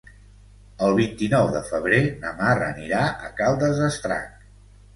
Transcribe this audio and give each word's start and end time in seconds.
El 0.85 0.95
vint-i-nou 0.99 1.49
de 1.57 1.61
febrer 1.67 2.01
na 2.25 2.33
Mar 2.41 2.57
anirà 2.71 3.05
a 3.29 3.33
Caldes 3.43 3.79
d'Estrac. 3.87 4.53